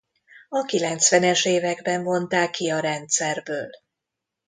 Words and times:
A 0.49 0.61
kilencvenes 0.61 1.45
években 1.45 2.03
vonták 2.03 2.49
ki 2.51 2.69
a 2.69 2.79
rendszerből. 2.79 3.69